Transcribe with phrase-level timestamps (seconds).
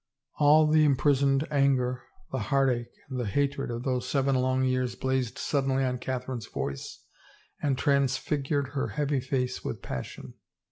[0.39, 2.01] All the imprisoned anger,
[2.31, 7.03] the heartache and the hatred of those seven long years blazed suddenly on Catherine's voice
[7.61, 10.33] and transfigured her heavy face with passion.